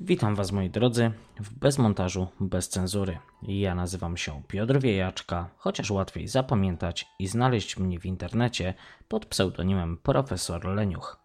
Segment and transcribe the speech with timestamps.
[0.00, 1.10] Witam Was moi drodzy
[1.40, 3.18] w Bezmontażu, bez cenzury.
[3.42, 8.74] Ja nazywam się Piotr Wiejaczka, chociaż łatwiej zapamiętać i znaleźć mnie w internecie
[9.08, 11.18] pod pseudonimem Profesor Leniuch.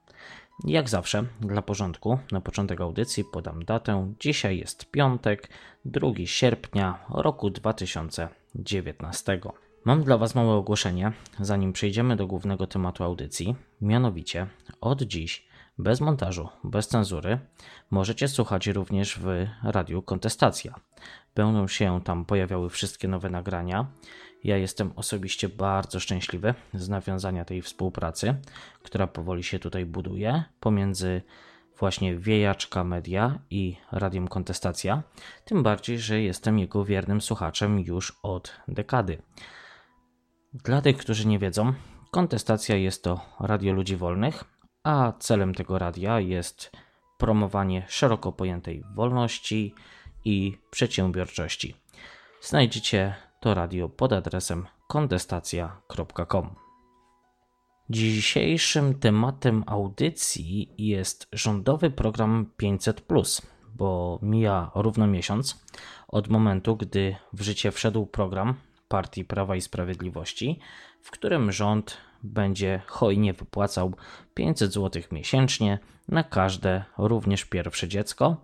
[0.63, 4.13] Jak zawsze, dla porządku, na początek audycji podam datę.
[4.19, 5.49] Dzisiaj jest piątek,
[5.85, 9.39] 2 sierpnia roku 2019.
[9.85, 13.55] Mam dla Was małe ogłoszenie, zanim przejdziemy do głównego tematu audycji.
[13.81, 14.47] Mianowicie,
[14.81, 17.39] od dziś, bez montażu, bez cenzury,
[17.91, 20.75] możecie słuchać również w radiu Kontestacja.
[21.35, 23.87] Będą się tam pojawiały wszystkie nowe nagrania.
[24.43, 28.35] Ja jestem osobiście bardzo szczęśliwy z nawiązania tej współpracy,
[28.83, 31.21] która powoli się tutaj buduje pomiędzy
[31.79, 35.03] właśnie Wiejaczka Media i Radiem Kontestacja,
[35.45, 39.21] tym bardziej, że jestem jego wiernym słuchaczem już od dekady.
[40.53, 41.73] Dla tych, którzy nie wiedzą,
[42.11, 44.43] Kontestacja jest to Radio Ludzi Wolnych,
[44.83, 46.71] a celem tego radia jest
[47.17, 49.75] promowanie szeroko pojętej wolności
[50.25, 51.75] i przedsiębiorczości.
[52.41, 56.55] Znajdziecie to radio pod adresem kontestacja.com.
[57.89, 63.01] Dzisiejszym tematem audycji jest rządowy program 500,
[63.75, 65.65] bo mija równo miesiąc
[66.07, 68.55] od momentu, gdy w życie wszedł program
[68.87, 70.59] Partii Prawa i Sprawiedliwości,
[71.01, 73.93] w którym rząd będzie hojnie wypłacał
[74.33, 78.37] 500 zł miesięcznie na każde, również pierwsze dziecko.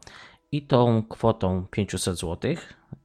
[0.51, 2.55] I tą kwotą 500 zł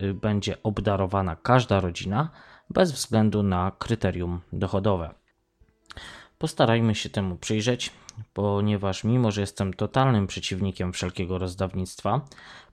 [0.03, 2.31] y, będzie obdarowana każda rodzina
[2.70, 5.14] bez względu na kryterium dochodowe.
[6.39, 7.91] Postarajmy się temu przyjrzeć,
[8.34, 12.20] ponieważ mimo, że jestem totalnym przeciwnikiem wszelkiego rozdawnictwa,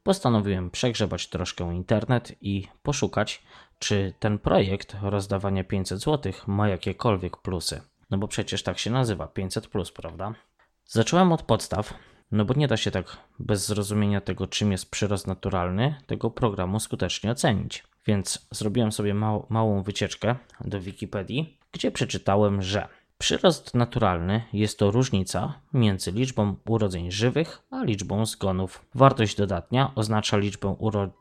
[0.03, 3.43] postanowiłem przegrzebać troszkę internet i poszukać,
[3.79, 7.81] czy ten projekt rozdawania 500 zł ma jakiekolwiek plusy.
[8.09, 10.33] No bo przecież tak się nazywa 500, plus, prawda?
[10.85, 11.93] Zacząłem od podstaw,
[12.31, 16.79] no bo nie da się tak bez zrozumienia tego, czym jest przyrost naturalny, tego programu
[16.79, 17.83] skutecznie ocenić.
[18.05, 22.87] Więc zrobiłem sobie mał, małą wycieczkę do Wikipedii, gdzie przeczytałem, że
[23.21, 28.85] Przyrost naturalny jest to różnica między liczbą urodzeń żywych a liczbą zgonów.
[28.95, 31.15] Wartość dodatnia oznacza liczbę urodzeń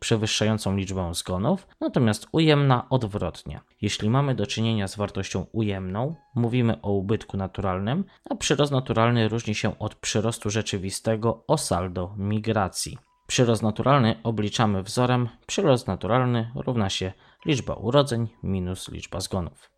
[0.00, 3.60] przewyższającą liczbę zgonów, natomiast ujemna odwrotnie.
[3.80, 9.54] Jeśli mamy do czynienia z wartością ujemną, mówimy o ubytku naturalnym, a przyrost naturalny różni
[9.54, 12.98] się od przyrostu rzeczywistego o saldo migracji.
[13.26, 17.12] Przyrost naturalny obliczamy wzorem przyrost naturalny równa się
[17.46, 19.70] liczba urodzeń minus liczba zgonów.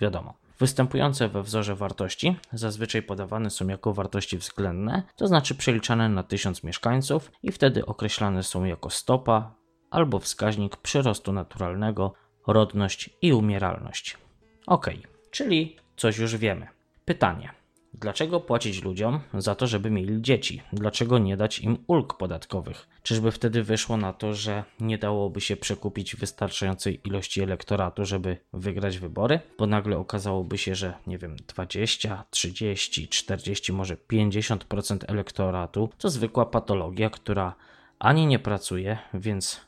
[0.00, 0.45] Wiadomo.
[0.58, 6.64] Występujące we wzorze wartości zazwyczaj podawane są jako wartości względne, to znaczy przeliczane na 1000
[6.64, 9.54] mieszkańców i wtedy określane są jako stopa
[9.90, 12.14] albo wskaźnik przyrostu naturalnego,
[12.46, 14.16] rodność i umieralność.
[14.66, 14.90] Ok,
[15.30, 16.66] czyli coś już wiemy.
[17.04, 17.50] Pytanie.
[18.00, 20.62] Dlaczego płacić ludziom za to, żeby mieli dzieci?
[20.72, 22.88] Dlaczego nie dać im ulg podatkowych?
[23.02, 28.98] Czyżby wtedy wyszło na to, że nie dałoby się przekupić wystarczającej ilości elektoratu, żeby wygrać
[28.98, 29.40] wybory?
[29.58, 36.46] Bo nagle okazałoby się, że nie wiem, 20, 30, 40, może 50% elektoratu to zwykła
[36.46, 37.54] patologia, która
[37.98, 39.60] ani nie pracuje, więc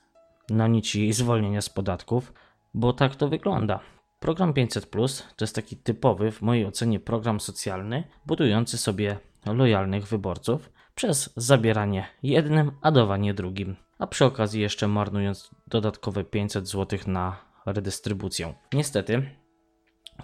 [0.50, 2.32] na nic jej zwolnienia z podatków,
[2.74, 3.80] bo tak to wygląda.
[4.20, 10.06] Program 500 Plus to jest taki typowy, w mojej ocenie, program socjalny, budujący sobie lojalnych
[10.06, 16.98] wyborców przez zabieranie jednym, a dawanie drugim, a przy okazji jeszcze marnując dodatkowe 500 zł
[17.06, 17.36] na
[17.66, 18.54] redystrybucję.
[18.72, 19.30] Niestety,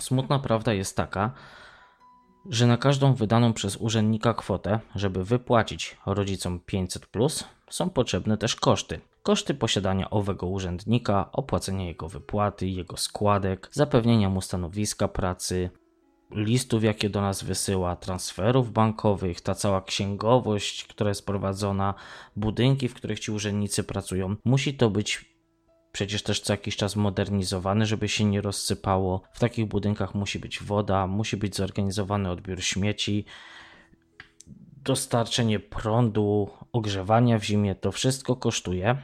[0.01, 1.33] smutna prawda jest taka,
[2.51, 7.07] że na każdą wydaną przez urzędnika kwotę, żeby wypłacić rodzicom 500,
[7.71, 9.01] są potrzebne też koszty.
[9.25, 15.71] Koszty posiadania owego urzędnika, opłacenia jego wypłaty, jego składek, zapewnienia mu stanowiska pracy,
[16.31, 21.95] listów, jakie do nas wysyła, transferów bankowych, ta cała księgowość, która jest prowadzona,
[22.37, 24.37] budynki, w których ci urzędnicy pracują.
[24.45, 25.35] Musi to być
[25.93, 29.23] przecież też co jakiś czas modernizowane, żeby się nie rozsypało.
[29.33, 33.25] W takich budynkach musi być woda, musi być zorganizowany odbiór śmieci,
[34.85, 37.75] dostarczenie prądu, ogrzewania w zimie.
[37.75, 38.97] To wszystko kosztuje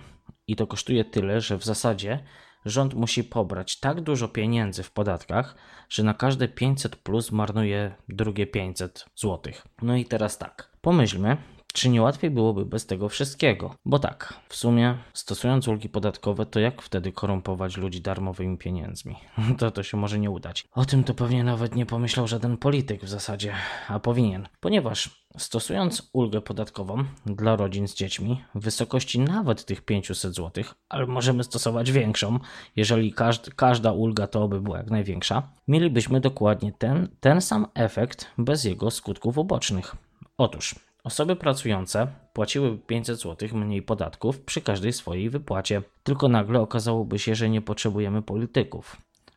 [0.50, 2.25] i to kosztuje tyle, że w zasadzie
[2.64, 5.55] rząd musi pobrać tak dużo pieniędzy w podatkach,
[5.88, 9.52] że na każde 500 plus marnuje drugie 500 zł.
[9.82, 11.37] No i teraz tak, pomyślmy,
[11.72, 13.75] czy nie łatwiej byłoby bez tego wszystkiego?
[13.84, 19.17] Bo tak, w sumie stosując ulgi podatkowe, to jak wtedy korumpować ludzi darmowymi pieniędzmi?
[19.58, 20.69] To to się może nie udać.
[20.72, 23.55] O tym to pewnie nawet nie pomyślał żaden polityk w zasadzie,
[23.88, 24.49] a powinien.
[24.61, 31.06] Ponieważ stosując ulgę podatkową dla rodzin z dziećmi w wysokości nawet tych 500 zł, ale
[31.06, 32.38] możemy stosować większą,
[32.76, 38.26] jeżeli każd każda ulga to by była jak największa, mielibyśmy dokładnie ten, ten sam efekt
[38.38, 39.96] bez jego skutków ubocznych.
[40.38, 40.75] Otóż
[41.05, 45.82] Osoby pracujące płaciły 500 zł mniej podatków przy każdej swojej wypłacie.
[46.02, 48.97] Tylko nagle okazałoby się, że nie potrzebujemy polityków,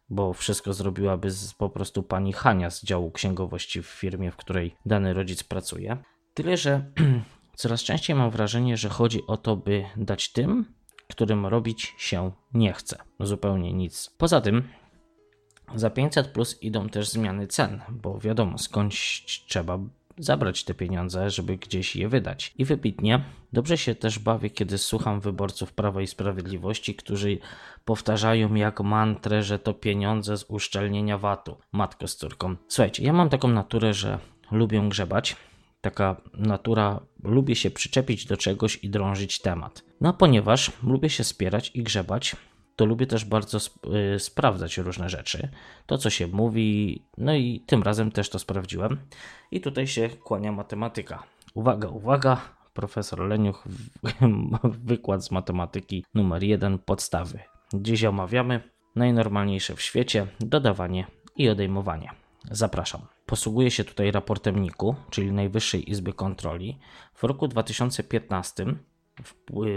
[0.09, 4.75] bo wszystko zrobiłaby z, po prostu pani Hania z działu księgowości w firmie, w której
[4.85, 5.97] dany rodzic pracuje.
[6.33, 6.85] Tyle, że
[7.55, 10.65] coraz częściej mam wrażenie, że chodzi o to, by dać tym,
[11.09, 12.97] którym robić się nie chce.
[13.19, 14.15] Zupełnie nic.
[14.17, 14.63] Poza tym,
[15.75, 19.79] za 500 plus idą też zmiany cen, bo wiadomo, skądś trzeba
[20.17, 22.53] zabrać te pieniądze, żeby gdzieś je wydać.
[22.57, 23.23] I wybitnie
[23.53, 27.37] dobrze się też bawię, kiedy słucham wyborców Prawa i Sprawiedliwości, którzy
[27.85, 31.57] powtarzają jak mantrę, że to pieniądze z uszczelnienia VAT-u.
[31.71, 32.55] Matko z córką.
[32.67, 34.19] Słuchajcie, ja mam taką naturę, że
[34.51, 35.35] lubię grzebać.
[35.81, 39.83] Taka natura, lubię się przyczepić do czegoś i drążyć temat.
[40.01, 42.35] No ponieważ lubię się spierać i grzebać,
[42.75, 43.75] to lubię też bardzo sp
[44.15, 45.49] y, sprawdzać różne rzeczy.
[45.85, 48.97] To, co się mówi, no i tym razem też to sprawdziłem.
[49.51, 51.23] I tutaj się kłania matematyka.
[51.53, 52.41] Uwaga, uwaga,
[52.73, 53.63] profesor Leniuch,
[54.63, 57.39] wykład z matematyki numer 1, podstawy.
[57.73, 58.61] Dziś omawiamy
[58.95, 62.09] najnormalniejsze w świecie dodawanie i odejmowanie.
[62.51, 63.01] Zapraszam.
[63.25, 66.79] Posługuję się tutaj raportem NIK-u, czyli Najwyższej Izby Kontroli.
[67.13, 68.65] W roku 2015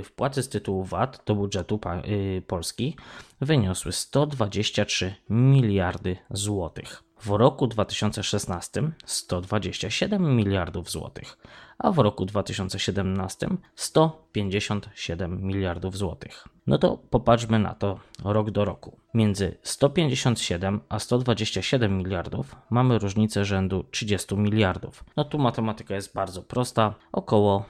[0.04, 2.96] wpłaty z tytułu VAT do budżetu y, Polski
[3.40, 7.02] wyniosły 123 miliardy złotych.
[7.20, 11.38] W roku 2016 127 miliardów złotych,
[11.78, 16.48] a w roku 2017 157 miliardów złotych.
[16.66, 19.00] No to popatrzmy na to rok do roku.
[19.14, 25.04] Między 157 a 127 miliardów mamy różnicę rzędu 30 miliardów.
[25.16, 27.64] No tu matematyka jest bardzo prosta, około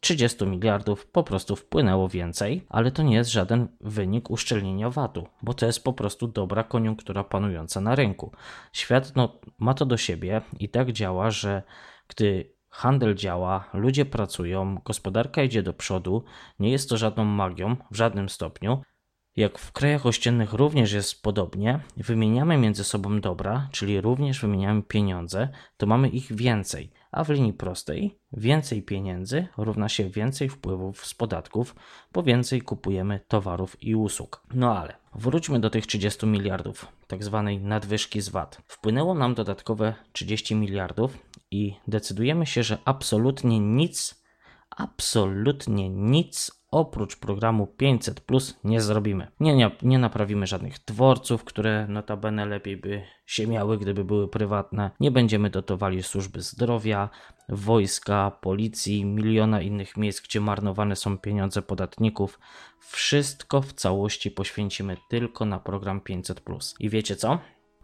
[0.00, 5.54] 30 miliardów po prostu wpłynęło więcej, ale to nie jest żaden wynik uszczelnienia VAT-u, bo
[5.54, 8.32] to jest po prostu dobra koniunktura panująca na rynku.
[8.72, 11.62] Świat no, ma to do siebie i tak działa, że
[12.08, 16.24] gdy handel działa, ludzie pracują, gospodarka idzie do przodu,
[16.58, 18.82] nie jest to żadną magią w żadnym stopniu.
[19.40, 25.48] Jak w krajach ościennych również jest podobnie, wymieniamy między sobą dobra, czyli również wymieniamy pieniądze,
[25.76, 31.14] to mamy ich więcej a w linii prostej więcej pieniędzy równa się więcej wpływów z
[31.14, 31.74] podatków,
[32.12, 34.42] bo więcej kupujemy towarów i usług.
[34.54, 38.62] No ale wróćmy do tych 30 miliardów, tak zwanej nadwyżki z VAT.
[38.66, 41.18] Wpłynęło nam dodatkowe 30 miliardów
[41.50, 44.24] i decydujemy się, że absolutnie nic,
[44.70, 49.28] absolutnie nic oprócz programu 500 Plus nie zrobimy.
[49.40, 54.90] Nie, nie, nie naprawimy żadnych dworców, które notabene lepiej by się miały, gdyby były prywatne.
[55.00, 57.08] Nie będziemy dotowali służby zdrowia,
[57.48, 62.40] wojska, policji, miliona innych miejsc, gdzie marnowane są pieniądze podatników.
[62.80, 66.74] Wszystko w całości poświęcimy tylko na program 500 Plus.
[66.80, 67.38] I wiecie co?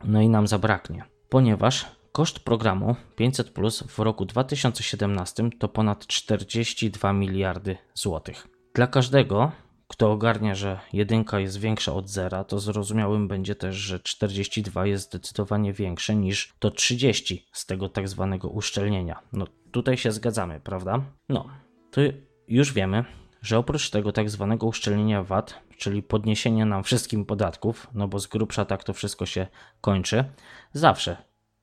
[0.04, 7.12] No i nam zabraknie, ponieważ Koszt programu 500 Plus w roku 2017 to ponad 42
[7.12, 8.55] miliardy złotych.
[8.76, 9.52] Dla każdego,
[9.88, 15.04] kto ogarnia, że jedynka jest większa od zera, to zrozumiałym będzie też, że 42 jest
[15.04, 19.20] zdecydowanie większe niż to 30 z tego tak zwanego uszczelnienia.
[19.32, 21.00] No tutaj się zgadzamy, prawda?
[21.28, 21.48] No,
[21.90, 22.00] to
[22.48, 23.04] już wiemy,
[23.42, 28.26] że oprócz tego tak zwanego uszczelnienia VAT, czyli podniesienia nam wszystkim podatków, no bo z
[28.26, 29.46] grubsza tak to wszystko się
[29.80, 30.24] kończy,
[30.72, 31.16] zawsze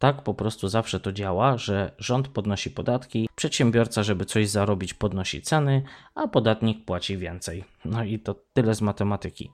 [0.04, 5.42] tak po prostu zawsze to działa, że rząd podnosi podatki, przedsiębiorca, żeby coś zarobić, podnosi
[5.42, 5.84] ceny,
[6.16, 7.64] a podatnik płaci więcej.
[7.86, 9.52] No i to tyle z matematyki.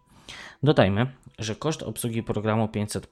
[0.63, 1.08] Dodajmy,
[1.39, 3.08] że koszt obsługi programu 500,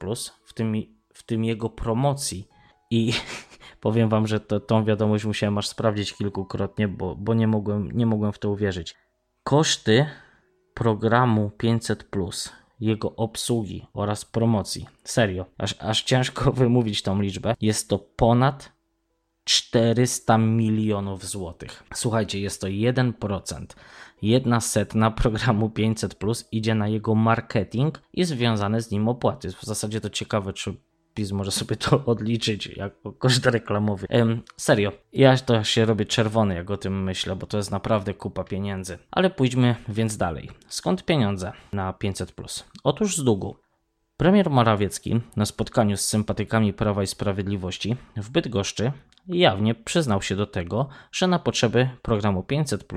[0.46, 0.74] w tym,
[1.14, 2.48] w tym jego promocji
[2.92, 3.14] i
[3.86, 8.06] powiem Wam, że to, tą wiadomość musiałem aż sprawdzić kilkukrotnie, bo, bo nie, mogłem, nie
[8.06, 8.96] mogłem w to uwierzyć.
[9.44, 10.06] Koszty
[10.74, 12.10] programu 500
[12.80, 14.88] jego obsługi oraz promocji.
[15.04, 17.56] Serio, aż, aż ciężko wymówić tą liczbę.
[17.62, 18.77] Jest to ponad
[19.48, 21.84] 400 milionów złotych.
[21.94, 23.66] Słuchajcie, jest to 1%.
[24.22, 29.52] Jedna setna programu 500 Plus idzie na jego marketing i związane z nim opłaty.
[29.52, 30.74] W zasadzie to ciekawe, czy
[31.14, 34.08] PiS może sobie to odliczyć jako koszt reklamowy.
[34.10, 38.14] Ehm, serio, ja to się robię czerwony, jak o tym myślę, bo to jest naprawdę
[38.14, 38.98] kupa pieniędzy.
[39.12, 40.50] Ale pójdźmy więc dalej.
[40.68, 42.34] Skąd pieniądze na 500?
[42.84, 43.58] Otóż z długu.
[44.18, 48.92] Premier Morawiecki na spotkaniu z sympatykami Prawa i Sprawiedliwości w Bydgoszczy
[49.28, 52.88] jawnie przyznał się do tego, że na potrzeby programu 500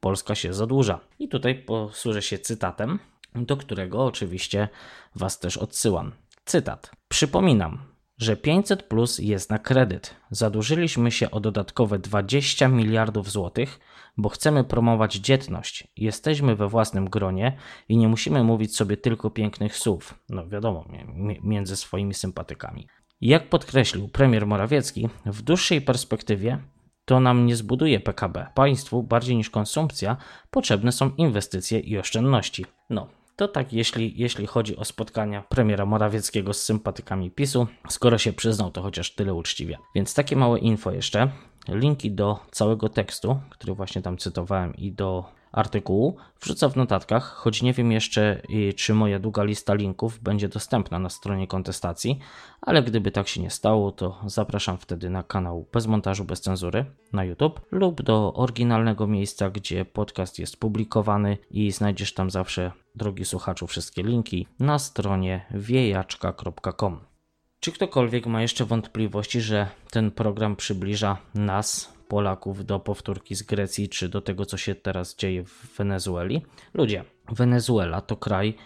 [0.00, 1.00] Polska się zadłuża.
[1.18, 2.98] I tutaj posłużę się cytatem,
[3.34, 4.68] do którego oczywiście
[5.14, 6.12] Was też odsyłam.
[6.44, 6.90] Cytat.
[7.08, 7.78] Przypominam,
[8.18, 10.14] że 500 plus jest na kredyt.
[10.30, 13.80] Zadłużyliśmy się o dodatkowe 20 miliardów złotych,
[14.16, 15.88] bo chcemy promować dzietność.
[15.96, 17.56] Jesteśmy we własnym gronie
[17.88, 20.14] i nie musimy mówić sobie tylko pięknych słów.
[20.28, 20.84] No wiadomo,
[21.42, 22.88] między swoimi sympatykami.
[23.20, 26.58] Jak podkreślił premier Morawiecki, w dłuższej perspektywie
[27.04, 28.46] to nam nie zbuduje PKB.
[28.54, 30.16] Państwu bardziej niż konsumpcja
[30.50, 32.66] potrzebne są inwestycje i oszczędności.
[32.90, 38.32] No, to tak, jeśli, jeśli chodzi o spotkania premiera Morawieckiego z sympatykami PiSu, skoro się
[38.32, 39.78] przyznał, to chociaż tyle uczciwie.
[39.94, 41.30] Więc takie małe info jeszcze.
[41.68, 47.62] Linki do całego tekstu, który właśnie tam cytowałem, i do artykułu wrzucę w notatkach, choć
[47.62, 48.42] nie wiem jeszcze,
[48.76, 52.18] czy moja długa lista linków będzie dostępna na stronie kontestacji,
[52.60, 56.84] ale gdyby tak się nie stało, to zapraszam wtedy na kanał Bez Montażu, Bez Cenzury
[57.12, 63.24] na YouTube lub do oryginalnego miejsca, gdzie podcast jest publikowany i znajdziesz tam zawsze, drogi
[63.24, 67.00] słuchaczu, wszystkie linki na stronie wiejaczka.com.
[67.60, 73.88] Czy ktokolwiek ma jeszcze wątpliwości, że ten program przybliża nas, Polaków do powtórki z Grecji
[73.88, 76.42] czy do tego, co się teraz dzieje w Wenezueli.
[76.74, 78.56] Ludzie, Wenezuela to kraj,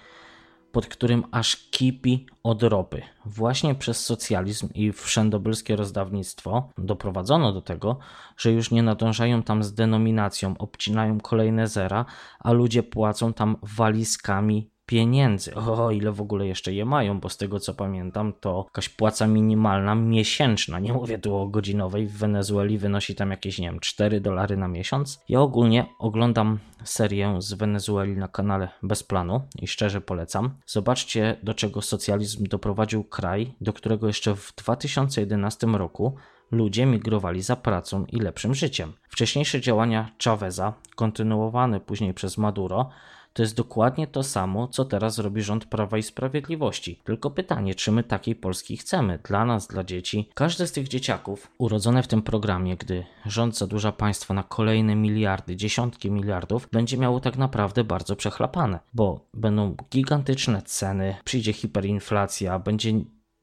[0.73, 3.03] pod którym aż kipi od ropy.
[3.27, 7.99] Właśnie przez socjalizm i wszędobylskie rozdawnictwo doprowadzono do tego,
[8.37, 12.05] że już nie nadążają tam z denominacją, obcinają kolejne zera,
[12.39, 15.55] a ludzie płacą tam walizkami pieniędzy.
[15.55, 19.27] O, ile w ogóle jeszcze je mają, bo z tego co pamiętam, to jakaś płaca
[19.27, 24.21] minimalna miesięczna, nie mówię tu o godzinowej, w Wenezueli wynosi tam jakieś, nie wiem, 4
[24.21, 25.21] dolary na miesiąc.
[25.29, 30.51] Ja ogólnie oglądam serię z Wenezueli na kanale Bez Planu i szczerze polecam.
[30.67, 36.15] Zobaczcie, do czego socjalizm doprowadził kraj, do którego jeszcze w 2011 roku
[36.51, 38.93] ludzie migrowali za pracą i lepszym życiem.
[39.09, 42.91] Wcześniejsze działania Chaveza, kontynuowane później przez Maduro,
[43.39, 47.01] to jest dokładnie to samo, co teraz robi rząd Prawa i Sprawiedliwości.
[47.05, 49.19] Tylko pytanie, czy my takiej Polski chcemy?
[49.25, 50.29] Dla nas, dla dzieci.
[50.35, 55.57] Każde z tych dzieciaków urodzone w tym programie, gdy rząd zadłuża państwo na kolejne miliardy,
[55.57, 62.93] dziesiątki miliardów, będzie miało tak naprawdę bardzo przechlapane, bo będą gigantyczne ceny, przyjdzie hiperinflacja, będzie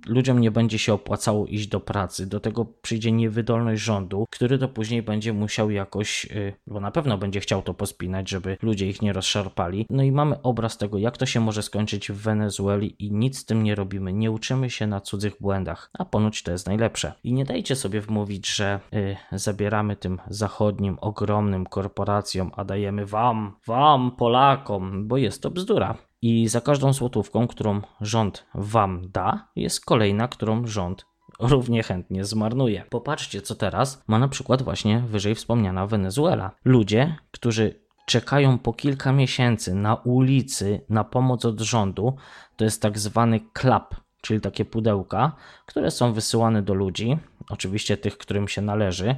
[0.06, 4.68] ludziom nie będzie się opłacało iść do pracy, do tego przyjdzie niewydolność rządu, który to
[4.68, 9.02] później będzie musiał jakoś, y, bo na pewno będzie chciał to pospinać, żeby ludzie ich
[9.02, 9.86] nie rozszarpali.
[9.90, 13.46] No i mamy obraz tego, jak to się może skończyć w Wenezueli i nic z
[13.46, 17.14] tym nie robimy, nie uczymy się na cudzych błędach, a ponoć to jest najlepsze.
[17.24, 23.56] I nie dajcie sobie wmówić, że y, zabieramy tym zachodnim, ogromnym korporacjom, a dajemy wam,
[23.68, 25.98] wam, Polakom, bo jest to bzdura.
[26.28, 31.06] I za każdą złotówką, którą rząd wam da, jest kolejna, którą rząd
[31.40, 32.84] równie chętnie zmarnuje.
[32.90, 36.52] Popatrzcie, co teraz ma na przykład właśnie wyżej wspomniana Wenezuela.
[36.66, 42.16] Ludzie, którzy czekają po kilka miesięcy na ulicy na pomoc od rządu,
[42.56, 45.32] to jest tak zwany klap, czyli takie pudełka,
[45.66, 47.18] które są wysyłane do ludzi,
[47.50, 49.16] oczywiście tych, którym się należy,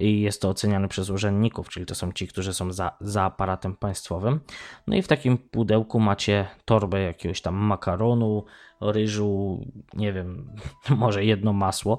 [0.00, 3.76] i jest to oceniane przez urzędników, czyli to są ci, którzy są za, za aparatem
[3.76, 4.40] państwowym.
[4.86, 8.44] No i w takim pudełku macie torbę jakiegoś tam makaronu,
[8.80, 9.60] ryżu,
[9.94, 10.50] nie wiem,
[10.88, 11.98] może jedno masło.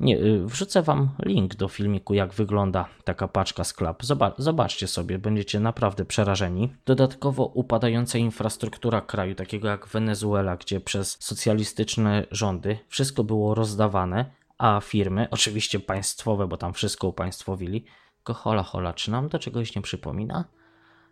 [0.00, 4.02] Nie, y, wrzucę wam link do filmiku, jak wygląda taka paczka sklep.
[4.38, 6.72] zobaczcie sobie, będziecie naprawdę przerażeni.
[6.86, 14.24] Dodatkowo upadająca infrastruktura kraju, takiego jak Wenezuela, gdzie przez socjalistyczne rządy wszystko było rozdawane,
[14.58, 17.84] a firmy, oczywiście państwowe, bo tam wszystko upaństwowili,
[18.16, 20.44] tylko hola hola, czy nam to czegoś nie przypomina?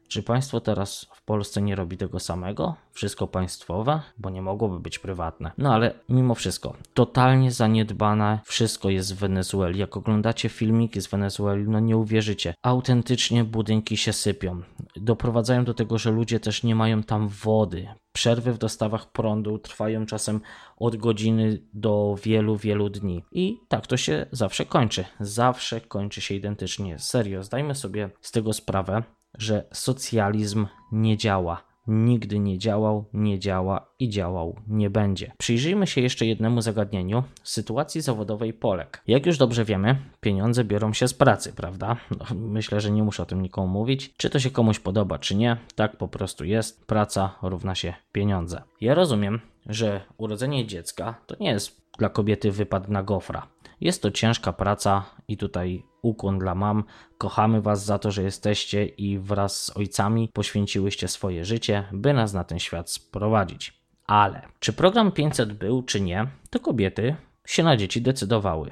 [0.08, 2.74] Czy państwo teraz w Polsce nie robi tego samego?
[2.92, 4.00] Wszystko państwowe?
[4.18, 5.52] Bo nie mogłoby być prywatne.
[5.58, 9.78] No ale mimo wszystko, totalnie zaniedbane wszystko jest w Wenezueli.
[9.80, 12.54] Jak oglądacie filmiki z Wenezueli, no nie uwierzycie.
[12.62, 14.62] Autentycznie budynki się sypią.
[14.96, 17.88] Doprowadzają do tego, że ludzie też nie mają tam wody.
[18.12, 20.40] Przerwy w dostawach prądu trwają czasem
[20.76, 23.24] od godziny do wielu, wielu dni.
[23.32, 25.04] I tak to się zawsze kończy.
[25.20, 26.98] Zawsze kończy się identycznie.
[26.98, 29.02] Serio, zdajmy sobie z tego sprawę
[29.38, 31.62] że socjalizm nie działa.
[31.86, 35.32] Nigdy nie działał, nie działa i działał nie będzie.
[35.38, 39.02] Przyjrzyjmy się jeszcze jednemu zagadnieniu sytuacji zawodowej Polek.
[39.06, 41.96] Jak już dobrze wiemy, pieniądze biorą się z pracy, prawda?
[42.18, 44.14] No, myślę, że nie muszę o tym nikomu mówić.
[44.16, 46.86] Czy to się komuś podoba, czy nie, tak po prostu jest.
[46.86, 48.62] Praca równa się pieniądze.
[48.80, 53.53] Ja rozumiem, że urodzenie dziecka to nie jest dla kobiety wypad na gofra.
[53.80, 56.84] Jest to ciężka praca i tutaj ukłon dla mam.
[57.18, 62.32] Kochamy Was za to, że jesteście i wraz z ojcami poświęciłyście swoje życie, by nas
[62.32, 63.80] na ten świat sprowadzić.
[64.06, 67.16] Ale czy program 500 był, czy nie, to kobiety
[67.46, 68.70] się na dzieci decydowały.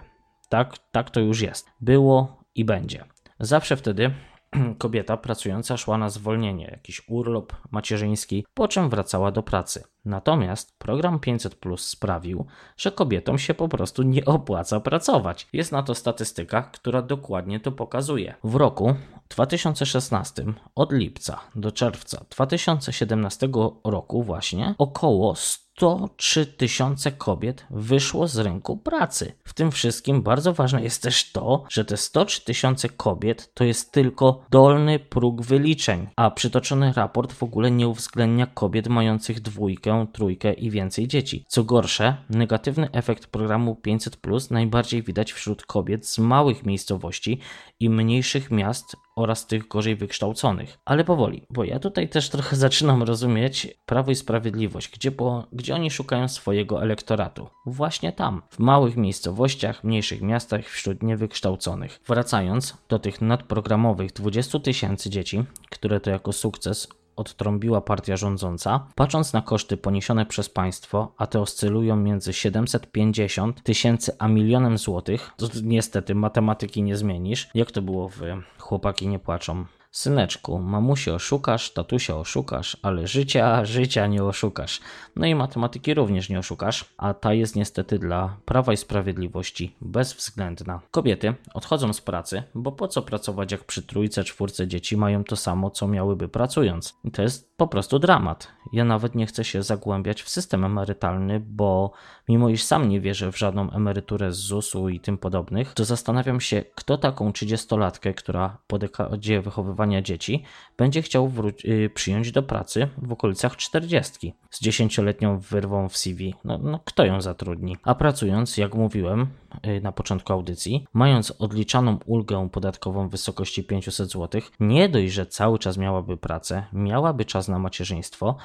[0.49, 1.71] Tak, tak to już jest.
[1.81, 3.05] Było i będzie.
[3.41, 4.15] Zawsze wtedy
[4.79, 9.85] kobieta pracująca szła na zwolnienie, jakiś urlop macierzyński, po czym wracała do pracy.
[10.05, 15.49] Natomiast program 500 Plus sprawił, że kobietom się po prostu nie opłaca pracować.
[15.53, 18.35] Jest na to statystyka, która dokładnie to pokazuje.
[18.45, 18.95] W roku
[19.29, 20.45] 2016
[20.75, 23.49] od lipca do czerwca 2017
[23.85, 25.35] roku właśnie około
[25.77, 29.33] 103 tysiące kobiet wyszło z rynku pracy.
[29.45, 33.93] W tym wszystkim bardzo ważne jest też to, że te 103 tysiące kobiet to jest
[33.93, 40.53] tylko dolny próg wyliczeń, a przytoczony raport w ogóle nie uwzględnia kobiet mających dwójkę, trójkę
[40.53, 41.45] i więcej dzieci.
[41.49, 44.19] Co gorsze, negatywny efekt programu 500
[44.51, 47.39] najbardziej widać wśród kobiet z małych miejscowości
[47.81, 50.79] i mniejszych miast oraz tych gorzej wykształconych.
[50.85, 55.75] Ale powoli, bo ja tutaj też trochę zaczynam rozumieć Prawo i Sprawiedliwość, gdzie, bo, gdzie
[55.75, 57.49] oni szukają swojego elektoratu.
[57.67, 62.01] Właśnie tam, w małych miejscowościach, mniejszych miastach, wśród niewykształconych.
[62.07, 69.33] Wracając do tych nadprogramowych 20 tysięcy dzieci, które to jako sukces odtrąbiła partia rządząca, patrząc
[69.33, 75.47] na koszty poniesione przez państwo, a te oscylują między 750 tysięcy a milionem złotych, to
[75.63, 78.21] niestety matematyki nie zmienisz, jak to było w
[78.59, 79.65] Chłopaki nie płaczą.
[79.93, 84.81] Syneczku, mamusie oszukasz, tatusia oszukasz, ale życia, życia nie oszukasz.
[85.17, 90.81] No i matematyki również nie oszukasz, a ta jest niestety dla Prawa i Sprawiedliwości bezwzględna.
[90.91, 95.37] Kobiety odchodzą z pracy, bo po co pracować jak przy trójce, czwórce dzieci mają to
[95.37, 96.95] samo, co miałyby pracując.
[97.05, 98.49] I to jest po prostu dramat.
[98.73, 101.93] Ja nawet nie chcę się zagłębiać w system emerytalny, bo
[102.29, 106.41] mimo iż sam nie wierzę w żadną emeryturę z ZUS-u i tym podobnych, to zastanawiam
[106.41, 110.43] się, kto taką 30-latkę, która po dekadzie wychowywania dzieci,
[110.77, 111.33] będzie chciał
[111.65, 116.35] y, przyjąć do pracy w okolicach 40 z 10-letnią wyrwą w CV.
[116.45, 117.77] No, no kto ją zatrudni?
[117.83, 119.27] A pracując, jak mówiłem
[119.67, 125.27] y, na początku audycji, mając odliczaną ulgę podatkową w wysokości 500 zł, nie dość, że
[125.27, 128.37] cały czas miałaby pracę, miałaby czas na macierzyństwo,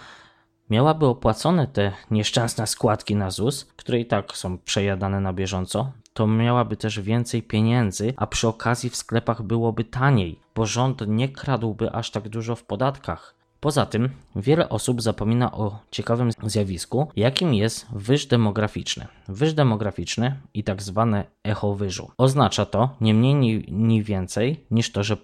[0.70, 6.28] miałaby opłacone te nieszczęsne składki na ZUS, które i tak są przejadane na bieżąco, to
[6.28, 11.92] miałaby też więcej pieniędzy, a przy okazji w sklepach byłoby taniej, bo rząd nie kradłby
[11.92, 13.36] aż tak dużo w podatkach.
[13.60, 19.08] Poza tym, wiele osób zapomina o ciekawym zjawisku, jakim jest wyż demograficzny.
[19.28, 22.12] Wyż demograficzny i tak zwane echo wyżu.
[22.18, 25.18] Oznacza to nie mniej ni więcej niż to, że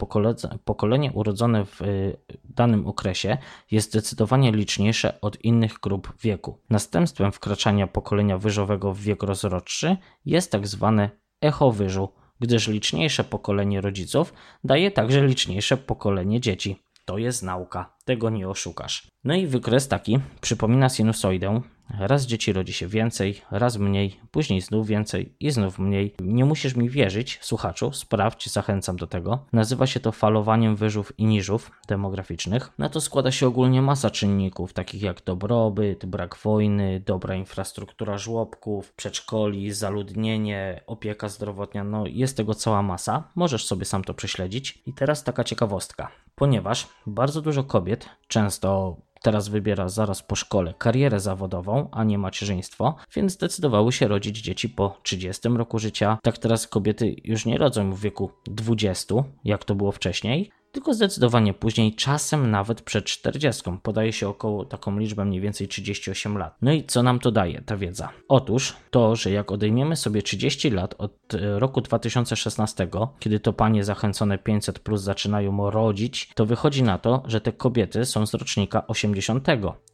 [0.65, 3.37] pokolenie urodzone w y, danym okresie
[3.71, 6.57] jest zdecydowanie liczniejsze od innych grup wieku.
[6.69, 11.09] Następstwem wkraczania pokolenia wyżowego w wiek rozrodczy jest tak zwane
[11.41, 12.09] echo wyżu,
[12.43, 16.75] gdyż liczniejsze pokolenie rodziców daje także liczniejsze pokolenie dzieci.
[17.05, 19.07] To jest nauka, tego nie oszukasz.
[19.23, 21.61] No i wykres taki przypomina sinusoidę.
[21.89, 26.15] Raz dzieci rodzi się więcej, raz mniej, później znów więcej i znów mniej.
[26.19, 29.45] Nie musisz mi wierzyć, słuchaczu, sprawdź, zachęcam do tego.
[29.53, 32.71] Nazywa się to falowaniem wyżów i niżów demograficznych.
[32.77, 38.93] Na to składa się ogólnie masa czynników, takich jak dobrobyt, brak wojny, dobra infrastruktura żłobków,
[38.93, 41.83] przedszkoli, zaludnienie, opieka zdrowotna.
[41.83, 43.23] No jest tego cała masa.
[43.35, 44.81] Możesz sobie sam to prześledzić.
[44.85, 46.07] I teraz taka ciekawostka.
[46.35, 52.95] Ponieważ bardzo dużo kobiet, często teraz wybiera zaraz po szkole karierę zawodową, a nie macierzyństwo,
[53.15, 56.17] więc zdecydowały się rodzić dzieci po 30 roku życia.
[56.23, 61.53] Tak teraz kobiety już nie rodzą w wieku 20, jak to było wcześniej, tylko zdecydowanie
[61.53, 63.63] później, czasem nawet przed 40.
[63.83, 66.57] Podaje się około taką liczbę mniej więcej 38 lat.
[66.61, 68.09] No i co nam to daje ta wiedza?
[68.27, 72.87] Otóż to, że jak odejmiemy sobie 30 lat od e, roku 2016,
[73.19, 78.05] kiedy to panie zachęcone 500 plus zaczynają rodzić, to wychodzi na to, że te kobiety
[78.05, 79.47] są z rocznika 80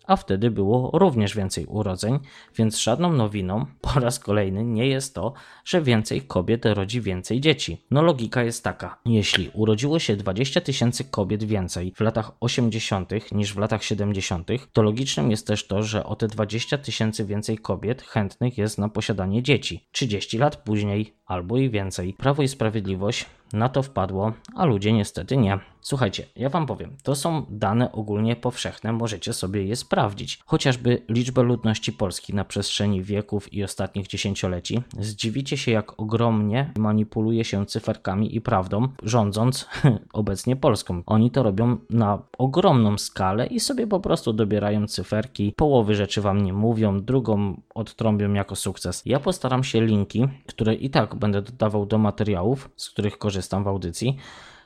[0.09, 2.19] a wtedy było również więcej urodzeń,
[2.55, 5.33] więc żadną nowiną po raz kolejny nie jest to,
[5.65, 7.81] że więcej kobiet rodzi więcej dzieci.
[7.91, 13.11] No logika jest taka, jeśli urodziło się 20 tysięcy kobiet więcej w latach 80.
[13.31, 17.57] niż w latach 70., to logicznym jest też to, że o te 20 tysięcy więcej
[17.57, 19.87] kobiet chętnych jest na posiadanie dzieci.
[19.91, 22.13] 30 lat później albo i więcej.
[22.13, 25.59] Prawo i Sprawiedliwość na to wpadło, a ludzie niestety nie.
[25.81, 30.39] Słuchajcie, ja wam powiem, to są dane ogólnie powszechne, możecie sobie je sprawdzić.
[30.45, 34.83] Chociażby liczbę ludności Polski na przestrzeni wieków i ostatnich dziesięcioleci.
[34.99, 39.67] Zdziwicie się, jak ogromnie manipuluje się cyferkami i prawdą, rządząc
[40.13, 41.03] obecnie Polską.
[41.05, 45.53] Oni to robią na ogromną skalę i sobie po prostu dobierają cyferki.
[45.55, 49.01] Połowy rzeczy wam nie mówią, drugą odtrąbią jako sukces.
[49.05, 53.67] Ja postaram się linki, które i tak będę dodawał do materiałów, z których korzystam w
[53.67, 54.17] audycji,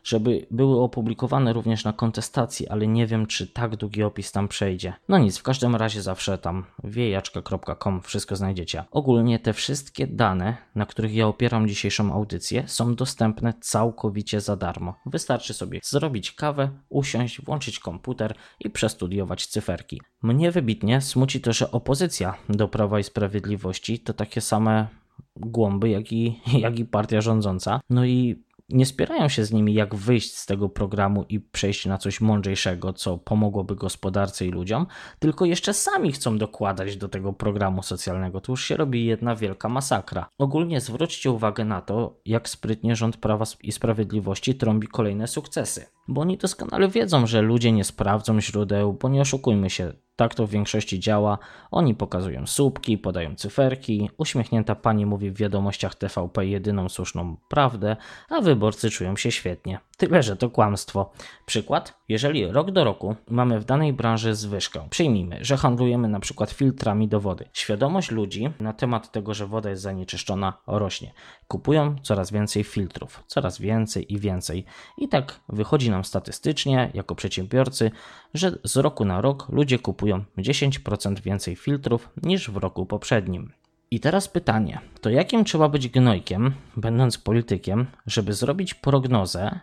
[0.04, 4.94] żeby były opublikowane również na kontestacji, ale nie wiem, czy tak długi opis tam przejdzie.
[5.10, 8.84] No nic, w każdym razie zawsze tam wiejaczka.com wszystko znajdziecie.
[8.92, 14.96] Ogólnie te wszystkie dane, na których ja opieram dzisiejszą audycję, są dostępne całkowicie za darmo.
[15.06, 20.02] Wystarczy sobie zrobić kawę, usiąść, włączyć komputer i przestudiować cyferki.
[20.22, 24.88] Mnie wybitnie smuci to, że opozycja do Prawa i Sprawiedliwości to takie same
[25.36, 27.80] głąby, jak i, jak i partia rządząca.
[27.90, 31.98] No i nie spierają się z nimi, jak wyjść z tego programu i przejść na
[31.98, 34.88] coś mądrzejszego, co pomogłoby gospodarce i ludziom,
[35.20, 38.42] tylko jeszcze sami chcą dokładać do tego programu socjalnego.
[38.42, 40.30] To już się robi jedna wielka masakra.
[40.38, 45.86] Ogólnie zwróćcie uwagę na to, jak sprytnie rząd Prawa i Sprawiedliwości trąbi kolejne sukcesy.
[46.08, 50.48] Bo oni doskonale wiedzą, że ludzie nie sprawdzą źródeł, bo nie oszukujmy się, tak to
[50.48, 51.38] w większości działa.
[51.72, 57.96] Oni pokazują słupki, podają cyferki, uśmiechnięta pani mówi w wiadomościach TVP jedyną słuszną prawdę,
[58.30, 59.80] a wyborcy czują się świetnie.
[59.98, 61.12] Tyle, że to kłamstwo.
[61.46, 66.52] Przykład, jeżeli rok do roku mamy w danej branży zwyżkę, przyjmijmy, że handlujemy na przykład
[66.52, 67.50] filtrami do wody.
[67.54, 71.14] Świadomość ludzi na temat tego, że woda jest zanieczyszczona rośnie.
[71.48, 74.66] Kupują coraz więcej filtrów, coraz więcej i więcej.
[74.98, 77.92] I tak wychodzi nam statystycznie, jako przedsiębiorcy,
[78.34, 83.54] że z roku na rok ludzie kupują 10% więcej filtrów niż w roku poprzednim.
[83.92, 89.60] I teraz pytanie, to jakim trzeba być gnojkiem, będąc politykiem, żeby zrobić prognozę,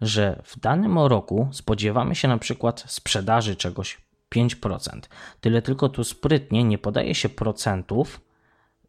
[0.00, 3.98] że w danym roku spodziewamy się na przykład sprzedaży czegoś
[4.34, 5.00] 5%.
[5.40, 8.20] Tyle tylko tu sprytnie nie podaje się procentów,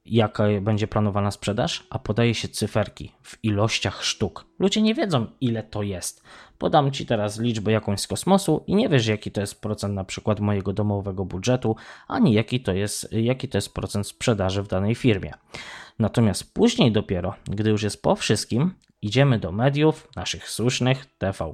[0.06, 4.46] jaka będzie planowana sprzedaż, a podaje się cyferki w ilościach sztuk.
[4.60, 6.24] Ludzie nie wiedzą, ile to jest.
[6.58, 10.04] Podam Ci teraz liczbę jakąś z kosmosu i nie wiesz, jaki to jest procent na
[10.04, 11.76] przykład mojego domowego budżetu,
[12.08, 15.34] ani jaki to jest, jaki to jest procent sprzedaży w danej firmie.
[16.00, 21.54] Natomiast później dopiero, gdy już jest po wszystkim, idziemy do mediów, naszych słusznych, TV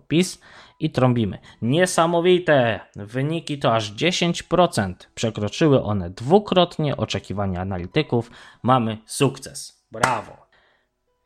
[0.80, 1.40] i trąbimy.
[1.62, 2.80] Niesamowite!
[2.96, 4.94] Wyniki to aż 10%.
[5.16, 8.32] Przekroczyły one dwukrotnie oczekiwania analityków.
[8.64, 9.86] Mamy sukces.
[9.92, 10.48] Brawo!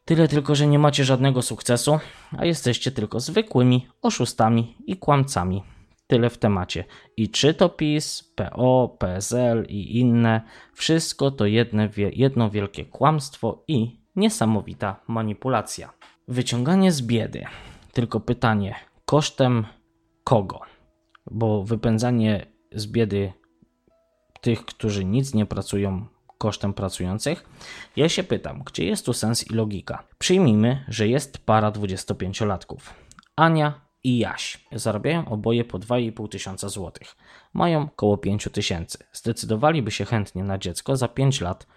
[0.06, 2.00] Tyle tylko, że nie macie żadnego sukcesu,
[2.38, 5.64] a jesteście tylko zwykłymi oszustami i kłamcami.
[6.08, 6.86] Tyle w temacie.
[7.18, 10.42] I czy to PiS, PO, PSL i inne,
[10.74, 16.01] wszystko to jedne, jedno wielkie kłamstwo i niesamowita manipulacja.
[16.32, 17.46] Wyciąganie z biedy.
[17.94, 19.66] Tylko pytanie, kosztem
[20.24, 20.60] kogo?
[21.32, 23.34] Bo wypędzanie z biedy
[24.42, 26.06] tych, którzy nic nie pracują,
[26.38, 27.50] kosztem pracujących?
[27.96, 30.04] Ja się pytam, gdzie jest tu sens i logika?
[30.18, 32.80] Przyjmijmy, że jest para 25-latków.
[33.36, 37.16] Ania i Jaś zarabiają oboje po 2,5 tysiąca złotych.
[37.54, 38.98] Mają około 5 tysięcy.
[39.14, 41.68] Zdecydowaliby się chętnie na dziecko za 5 lat.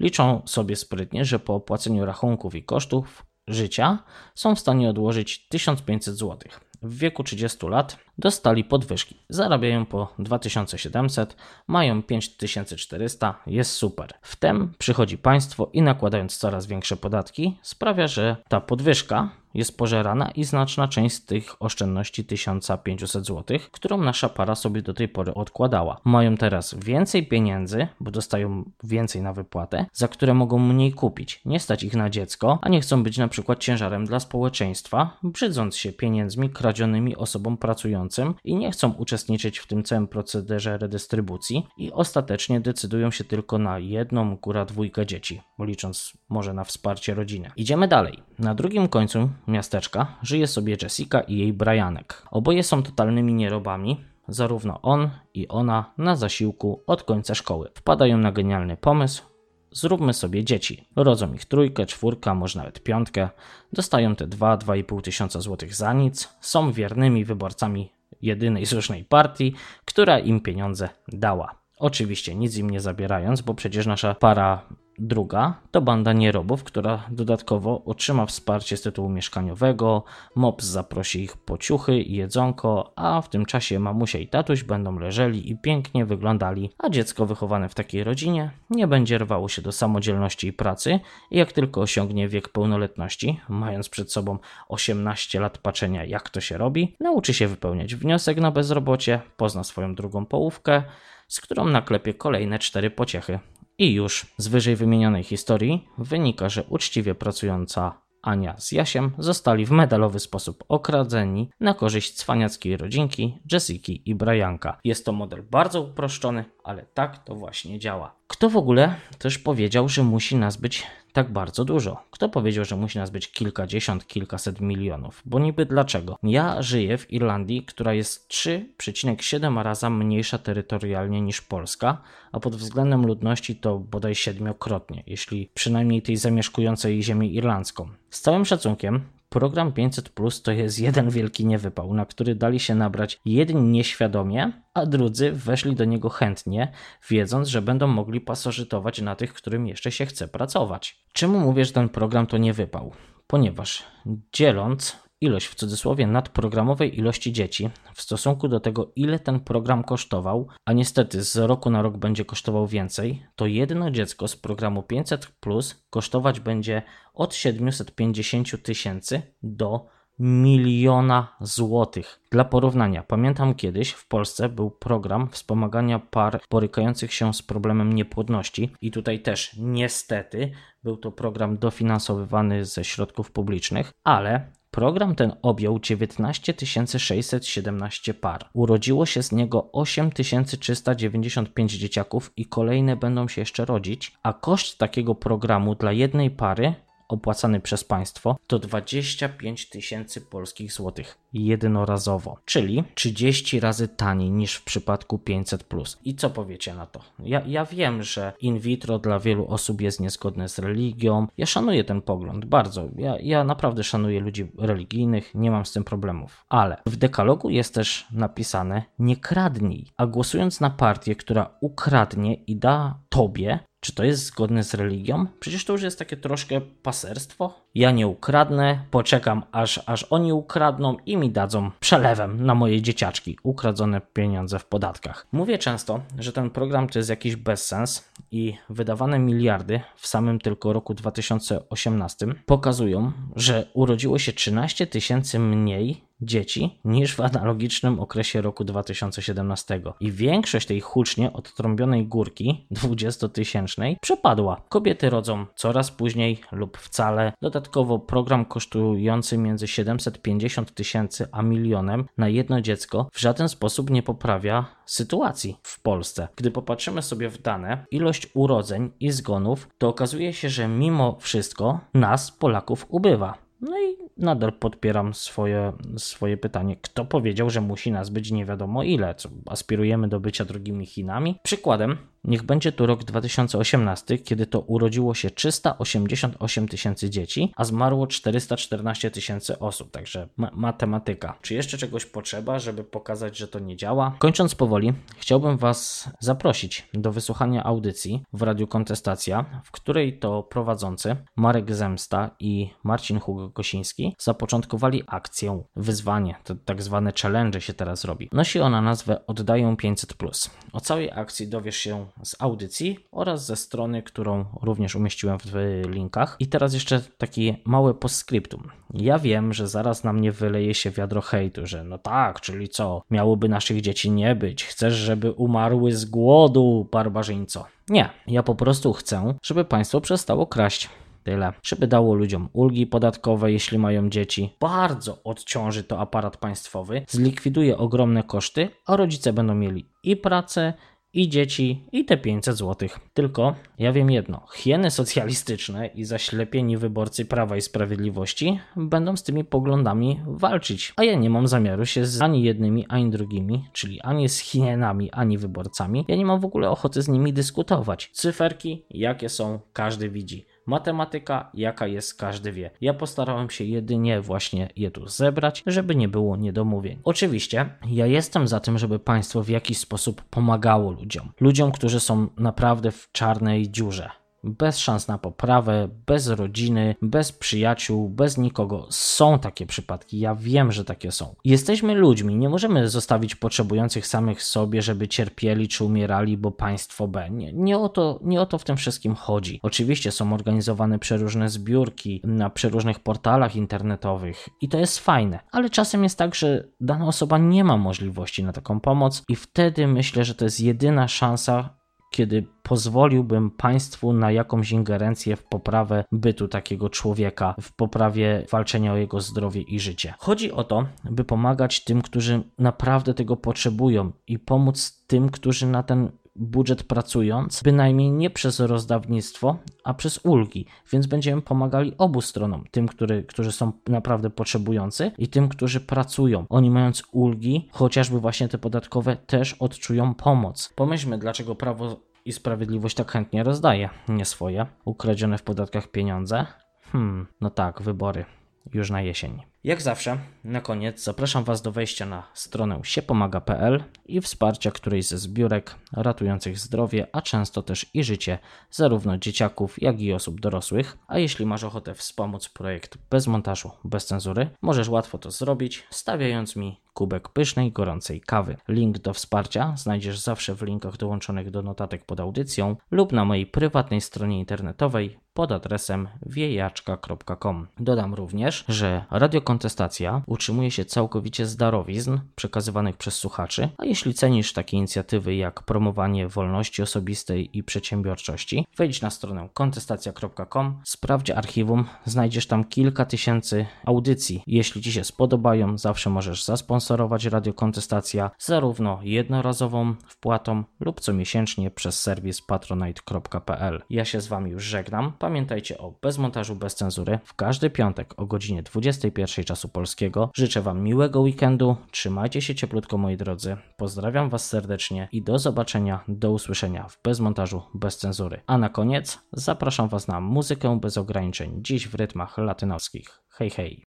[0.00, 3.98] Liczą sobie sprytnie, że po opłaceniu rachunków i kosztów życia
[4.34, 6.38] są w stanie odłożyć 1500 zł.
[6.82, 9.16] W wieku 30 lat dostali podwyżki.
[9.28, 11.36] Zarabiają po 2700,
[11.68, 14.14] mają 5400, jest super.
[14.22, 20.44] Wtem przychodzi państwo i nakładając coraz większe podatki, sprawia, że ta podwyżka jest pożerana i
[20.44, 26.00] znaczna część z tych oszczędności 1500 zł, którą nasza para sobie do tej pory odkładała.
[26.04, 31.40] Mają teraz więcej pieniędzy, bo dostają więcej na wypłatę, za które mogą mniej kupić.
[31.44, 35.76] Nie stać ich na dziecko, a nie chcą być na przykład ciężarem dla społeczeństwa, brzydząc
[35.76, 41.92] się pieniędzmi kradzionymi osobom pracującym i nie chcą uczestniczyć w tym całym procederze redystrybucji i
[41.92, 47.50] ostatecznie decydują się tylko na jedną, góra dwójkę dzieci, licząc może na wsparcie rodziny.
[47.56, 48.22] Idziemy dalej.
[48.38, 52.22] Na drugim końcu miasteczka żyje sobie Jessica i jej Brianek.
[52.30, 57.70] Oboje są totalnymi nierobami, zarówno on i ona na zasiłku od końca szkoły.
[57.74, 59.22] Wpadają na genialny pomysł,
[59.70, 60.88] zróbmy sobie dzieci.
[60.96, 63.28] Rodzą ich trójkę, czwórkę, może nawet piątkę.
[63.72, 66.28] Dostają te 2-2,5 tysiąca złotych za nic.
[66.40, 71.62] Są wiernymi wyborcami jedynej słusznej partii, która im pieniądze dała.
[71.78, 74.62] Oczywiście nic im nie zabierając, bo przecież nasza para
[75.04, 81.58] Druga to banda nierobów, która dodatkowo otrzyma wsparcie z tytułu mieszkaniowego, MOPS zaprosi ich po
[81.58, 86.70] ciuchy i jedzonko, a w tym czasie mamusia i tatuś będą leżeli i pięknie wyglądali,
[86.78, 91.52] a dziecko wychowane w takiej rodzinie nie będzie rwało się do samodzielności i pracy jak
[91.52, 94.38] tylko osiągnie wiek pełnoletności, mając przed sobą
[94.68, 99.94] 18 lat patrzenia jak to się robi, nauczy się wypełniać wniosek na bezrobocie, pozna swoją
[99.94, 100.82] drugą połówkę,
[101.28, 103.38] z którą naklepie kolejne cztery pociechy
[103.82, 109.70] i już z wyżej wymienionej historii wynika, że uczciwie pracująca Ania z Jasiem zostali w
[109.70, 114.78] medalowy sposób okradzeni na korzyść cwaniackiej rodzinki Jessiki i Brianka.
[114.84, 118.21] Jest to model bardzo uproszczony, ale tak to właśnie działa.
[118.32, 122.04] Kto w ogóle też powiedział, że musi nas być tak bardzo dużo?
[122.10, 125.22] Kto powiedział, że musi nas być kilkadziesiąt, kilkaset milionów?
[125.24, 126.18] Bo niby dlaczego?
[126.22, 133.06] Ja żyję w Irlandii, która jest 3,7 razy mniejsza terytorialnie niż Polska, a pod względem
[133.06, 137.88] ludności to bodaj siedmiokrotnie, jeśli przynajmniej tej zamieszkującej ziemię irlandzką.
[138.10, 139.00] Z całym szacunkiem,
[139.32, 144.52] Program 500 Plus to jest jeden wielki niewypał, na który dali się nabrać jedni nieświadomie,
[144.74, 146.72] a drudzy weszli do niego chętnie,
[147.10, 151.04] wiedząc, że będą mogli pasożytować na tych, którym jeszcze się chce pracować.
[151.12, 152.92] Czemu mówię, że ten program to nie wypał?
[153.26, 153.84] Ponieważ
[154.32, 160.48] dzieląc ilość w cudzysłowie nadprogramowej ilości dzieci w stosunku do tego, ile ten program kosztował,
[160.64, 165.26] a niestety z roku na rok będzie kosztował więcej, to jedno dziecko z programu 500
[165.26, 166.82] Plus kosztować będzie
[167.14, 169.86] od 750 tysięcy do
[170.18, 172.20] miliona złotych.
[172.30, 178.72] Dla porównania, pamiętam kiedyś w Polsce był program wspomagania par borykających się z problemem niepłodności
[178.80, 180.50] i tutaj też niestety
[180.82, 186.54] był to program dofinansowywany ze środków publicznych, ale Program ten objął 19
[186.98, 188.48] 617 par.
[188.52, 195.14] Urodziło się z niego 8395 dzieciaków i kolejne będą się jeszcze rodzić, a koszt takiego
[195.14, 196.74] programu dla jednej pary
[197.08, 204.64] opłacany przez państwo to 25 tysięcy polskich złotych jednorazowo, czyli 30 razy taniej niż w
[204.64, 205.64] przypadku 500.
[206.04, 207.00] I co powiecie na to?
[207.18, 211.26] Ja, ja wiem, że in vitro dla wielu osób jest niezgodne z religią.
[211.36, 212.88] Ja szanuję ten pogląd bardzo.
[212.96, 216.44] Ja, ja naprawdę szanuję ludzi religijnych, nie mam z tym problemów.
[216.48, 222.56] Ale w dekalogu jest też napisane nie kradnij, a głosując na partię, która ukradnie i
[222.56, 225.26] da tobie, czy to jest zgodne z religią?
[225.40, 227.54] Przecież to już jest takie troszkę paserstwo.
[227.74, 233.38] Ja nie ukradnę, poczekam aż, aż oni ukradną i mi dadzą przelewem na moje dzieciaczki
[233.42, 235.26] ukradzone pieniądze w podatkach.
[235.32, 240.72] Mówię często, że ten program to jest jakiś bezsens i wydawane miliardy w samym tylko
[240.72, 248.64] roku 2018 pokazują, że urodziło się 13 tysięcy mniej dzieci niż w analogicznym okresie roku
[248.64, 254.62] 2017 i większość tej hucznie odtrąbionej górki 20-tysięcznej przepadła.
[254.68, 257.32] Kobiety rodzą coraz później lub wcale.
[257.42, 264.02] Dodatkowo program kosztujący między 750 tysięcy a milionem na jedno dziecko w żaden sposób nie
[264.02, 266.28] poprawia sytuacji w Polsce.
[266.36, 271.80] Gdy popatrzymy sobie w dane, ilość urodzeń i zgonów, to okazuje się, że mimo wszystko
[271.94, 273.41] nas, Polaków, ubywa.
[273.62, 276.76] No i nadal podpieram swoje, swoje pytanie.
[276.82, 279.14] Kto powiedział, że musi nas być nie wiadomo ile?
[279.14, 281.38] Co, aspirujemy do bycia drugimi Chinami?
[281.42, 288.06] Przykładem Niech będzie tu rok 2018, kiedy to urodziło się 388 tysięcy dzieci, a zmarło
[288.06, 291.38] 414 tysięcy osób, także ma matematyka.
[291.42, 294.16] Czy jeszcze czegoś potrzeba, żeby pokazać, że to nie działa?
[294.18, 301.16] Kończąc powoli, chciałbym Was zaprosić do wysłuchania audycji w Radiu Kontestacja, w której to prowadzący
[301.36, 308.04] Marek Zemsta i Marcin Hugo Kosiński zapoczątkowali akcję, wyzwanie, to tak zwane challenge się teraz
[308.04, 308.28] robi.
[308.32, 310.50] Nosi ona nazwę Oddają 500+.
[310.72, 315.52] O całej akcji dowiesz się z audycji oraz ze strony, którą również umieściłem w
[315.88, 316.36] linkach.
[316.38, 318.70] I teraz jeszcze taki mały postscriptum.
[318.94, 323.02] Ja wiem, że zaraz na mnie wyleje się wiadro hejtu, że no tak, czyli co,
[323.10, 327.64] miałoby naszych dzieci nie być, chcesz, żeby umarły z głodu, barbarzyńco.
[327.88, 330.88] Nie, ja po prostu chcę, żeby państwo przestało kraść.
[331.24, 331.52] Tyle.
[331.62, 334.56] Żeby dało ludziom ulgi podatkowe, jeśli mają dzieci.
[334.60, 340.72] Bardzo odciąży to aparat państwowy, zlikwiduje ogromne koszty, a rodzice będą mieli i pracę,
[341.14, 342.88] i dzieci, i te 500 zł.
[343.14, 349.44] Tylko ja wiem jedno: hieny socjalistyczne i zaślepieni wyborcy Prawa i Sprawiedliwości będą z tymi
[349.44, 350.92] poglądami walczyć.
[350.96, 355.10] A ja nie mam zamiaru się z ani jednymi, ani drugimi, czyli ani z hienami,
[355.10, 356.04] ani wyborcami.
[356.08, 358.10] Ja nie mam w ogóle ochoty z nimi dyskutować.
[358.12, 360.46] Cyferki, jakie są, każdy widzi.
[360.66, 362.70] Matematyka, jaka jest, każdy wie.
[362.80, 367.00] Ja postarałem się jedynie właśnie je tu zebrać, żeby nie było niedomówień.
[367.04, 371.32] Oczywiście, ja jestem za tym, żeby państwo w jakiś sposób pomagało ludziom.
[371.40, 378.08] Ludziom, którzy są naprawdę w czarnej dziurze bez szans na poprawę, bez rodziny, bez przyjaciół,
[378.08, 378.86] bez nikogo.
[378.90, 381.34] Są takie przypadki, ja wiem, że takie są.
[381.44, 387.30] Jesteśmy ludźmi, nie możemy zostawić potrzebujących samych sobie, żeby cierpieli czy umierali, bo państwo B.
[387.30, 389.60] Nie, nie, o, to, nie o to w tym wszystkim chodzi.
[389.62, 396.04] Oczywiście są organizowane przeróżne zbiórki na przeróżnych portalach internetowych i to jest fajne, ale czasem
[396.04, 400.34] jest tak, że dana osoba nie ma możliwości na taką pomoc i wtedy myślę, że
[400.34, 401.81] to jest jedyna szansa,
[402.12, 408.96] kiedy pozwoliłbym państwu na jakąś ingerencję w poprawę bytu takiego człowieka, w poprawie walczenia o
[408.96, 410.14] jego zdrowie i życie.
[410.18, 415.82] Chodzi o to, by pomagać tym, którzy naprawdę tego potrzebują i pomóc tym, którzy na
[415.82, 422.64] ten budżet pracując, bynajmniej nie przez rozdawnictwo, a przez ulgi, więc będziemy pomagali obu stronom,
[422.70, 426.46] tym, który, którzy są naprawdę potrzebujący i tym, którzy pracują.
[426.48, 430.72] Oni mając ulgi, chociażby właśnie te podatkowe, też odczują pomoc.
[430.76, 436.46] Pomyślmy, dlaczego prawo i sprawiedliwość tak chętnie rozdaje nie swoje, ukradzione w podatkach pieniądze.
[436.92, 438.24] Hmm, no tak, wybory
[438.72, 439.51] już na jesień.
[439.64, 445.18] Jak zawsze, na koniec zapraszam Was do wejścia na stronę siepomaga.pl i wsparcia którejś ze
[445.18, 448.38] zbiórek ratujących zdrowie, a często też i życie
[448.70, 450.98] zarówno dzieciaków, jak i osób dorosłych.
[451.08, 456.56] A jeśli masz ochotę wspomóc projekt bez montażu, bez cenzury, możesz łatwo to zrobić, stawiając
[456.56, 458.56] mi kubek pysznej, gorącej kawy.
[458.68, 463.46] Link do wsparcia znajdziesz zawsze w linkach dołączonych do notatek pod audycją lub na mojej
[463.46, 467.66] prywatnej stronie internetowej pod adresem wiejaczka.com.
[467.78, 469.04] Dodam również, że
[469.52, 475.62] radiokontestacja utrzymuje się całkowicie z darowizn przekazywanych przez słuchaczy, a jeśli cenisz takie inicjatywy jak
[475.62, 483.66] promowanie wolności osobistej i przedsiębiorczości, wejdź na stronę kontestacja.com, sprawdź archiwum, znajdziesz tam kilka tysięcy
[483.84, 484.42] audycji.
[484.46, 492.42] Jeśli Ci się spodobają, zawsze możesz zasponsorować radiokontestacja zarówno jednorazową wpłatą lub comiesięcznie przez serwis
[492.42, 493.82] patronite.pl.
[493.90, 495.12] Ja się z Wami już żegnam.
[495.18, 500.30] Pamiętajcie o bezmontażu, bez cenzury w każdy piątek o godzinie 21 czasu polskiego.
[500.34, 506.04] Życzę Wam miłego weekendu, trzymajcie się cieplutko moi drodzy, pozdrawiam Was serdecznie i do zobaczenia,
[506.08, 508.40] do usłyszenia w bezmontażu, bez cenzury.
[508.46, 513.22] A na koniec zapraszam Was na muzykę bez ograniczeń, dziś w rytmach latynoskich.
[513.28, 513.91] Hej hej!